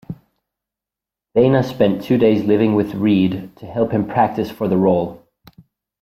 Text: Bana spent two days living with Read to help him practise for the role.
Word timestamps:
Bana 1.35 1.61
spent 1.61 2.01
two 2.01 2.17
days 2.17 2.43
living 2.43 2.73
with 2.73 2.95
Read 2.95 3.55
to 3.57 3.67
help 3.67 3.91
him 3.91 4.07
practise 4.07 4.49
for 4.49 4.67
the 4.67 4.75
role. 4.75 5.23